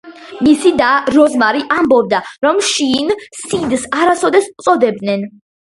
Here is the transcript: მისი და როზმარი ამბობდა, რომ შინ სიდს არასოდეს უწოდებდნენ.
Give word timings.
მისი 0.45 0.69
და 0.79 0.87
როზმარი 1.15 1.61
ამბობდა, 1.75 2.23
რომ 2.47 2.63
შინ 2.71 3.13
სიდს 3.43 3.87
არასოდეს 4.01 4.51
უწოდებდნენ. 4.59 5.31